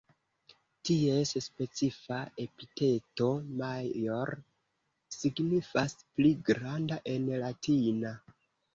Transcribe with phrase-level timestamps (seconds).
[0.89, 3.29] Ties specifa epiteto
[3.61, 4.33] "major",
[5.21, 8.21] signifas "pli granda" en latina.